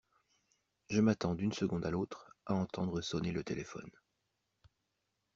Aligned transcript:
Je 0.89 0.99
m’attends 0.99 1.35
d’une 1.35 1.51
seconde 1.53 1.85
à 1.85 1.91
l’autre 1.91 2.35
à 2.47 2.55
entendre 2.55 3.01
sonner 3.01 3.31
le 3.31 3.43
téléphone. 3.43 3.91